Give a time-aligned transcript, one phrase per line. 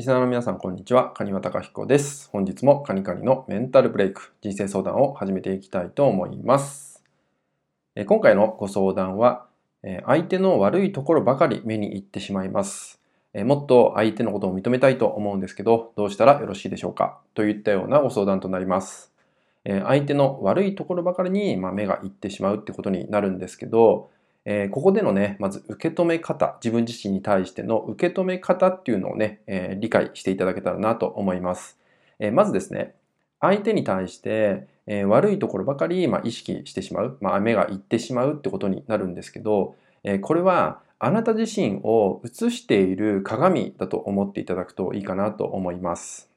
[0.00, 1.12] リスナーの皆さん、こんにちは。
[1.12, 2.30] 蟹和隆彦です。
[2.32, 7.04] 本日もカニカニのメンタルブレイク、人生相談を始めていきたいと思います。
[7.94, 9.44] え今回のご相談は、
[9.82, 12.98] え相手の悪いところばかり目に行ってしまいます。
[13.34, 17.20] えもっと相手のことを認めたいと思うんですけど、どうしたらよろしいでしょうか？
[17.34, 19.12] といったようなご相談となります。
[19.66, 24.08] え相手の悪いところばかりにま目が行ってしまうってことになるんですけど、
[24.44, 31.78] えー、ここでのね、まず受け止め方、自分自身に対しての受け止め方っていうのをね、えー、理解していただけたらなと思います。
[32.18, 32.94] えー、まずですね、
[33.40, 46.29] 相手に対して、え悪いところばかり、まあ、意識してしまう、まあ、目がいってしまうってことになるんですけど、えこれはあなた自身を映している鏡だと思っていただくといいかなと思います。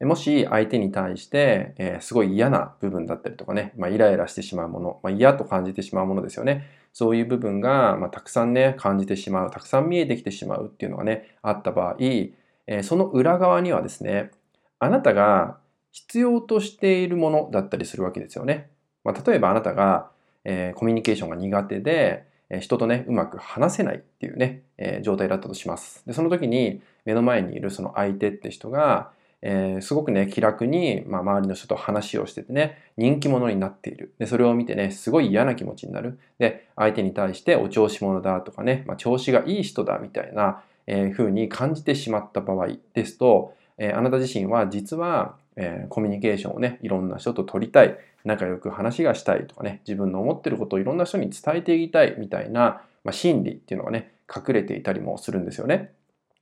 [0.00, 6.66] もし相手に対して、えー、すごい嫌な部分だったりとかね、まあ、イライラしてしまうもの、まあ、嫌と感じてしまうものですよね。
[6.92, 14.30] そういう部分が、まあ、たくさんね、感じてしまう、たくさん見えてきてしまうっていうのがね、あった場合、えー、その裏側にはですね、
[14.78, 15.58] あなたが
[15.92, 18.70] 必要としているものだったりするわけですよね。
[19.04, 20.10] まあ、例えばあなたが、
[20.44, 26.06] えー、コミュニケーションが苦手で、え人とね、うまく話せないっていうね、え、状態だったとします。
[26.06, 29.10] で、その時に目の前にいるその相手って人が、
[29.46, 34.14] えー、すごくね、気楽に、まあ、周りの人と話をしててね、人気者になっている。
[34.18, 36.18] で、それを見てね、すごい嫌な気持ちになる。
[36.38, 55.92] で、相手に対してお調子者だとかね、まあ、調子がいい人だみたいな、えー、風に感じてしまった場合ですと、えー、あなた自身は実は、えー、コミュニケーションをね、いろんな人と取りたい、仲良く話がしたいとかね、自分の思ってることをいろんな人に伝えていきたいみたいな、まあ、心理っていうのがね、隠れていたりもするんですよね。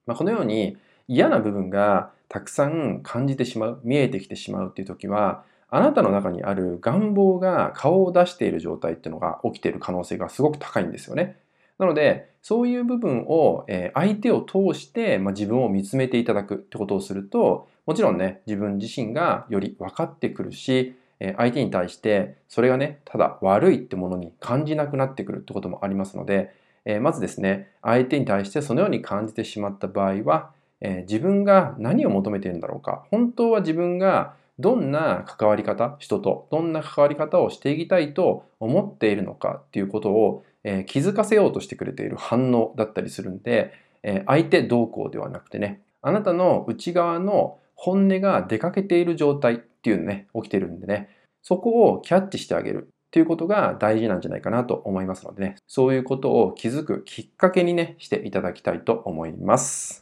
[0.06, 0.76] まあ、このように
[1.08, 11.36] 嫌な部分がたくさん感じてしまう、見えてきてしまうっていう時は、あなたの中にある願望が顔を出している状態っていうのが起きている可能性がすごく高いんですよね。
[11.78, 20.94] なので、そういう部分を、え相手を通して、ま自分を見つめていただくってことをすると、もちろんね、自分自身がより分かってくるし、
[21.36, 26.52] 相手に対してそれがね、ただ悪いってものに感じなくなってくるってこともありますので、
[26.84, 30.50] えまずですね、相手に対してそのように感じてしまった場合は、
[30.84, 33.06] えー、自分が何を求めているんだろうか。
[33.10, 43.72] 本当は自分がどんな関わり方人とどんな関わり方をしていきたいと思っているのかっていうことを、えー、気づかせようとしてくれている反応だったりするんで、
[44.02, 45.80] えー、相手同行ではなくてね。
[46.02, 51.08] あなたの内側の本音が出かけている状態っていうのね起きてるんでね。
[51.42, 55.56] そこをキャッチしてあげるっていうことが大事なんじゃないかなと思いますのでね。
[55.68, 60.01] そういうことを気づくきっかけにねしていただきたいと思います。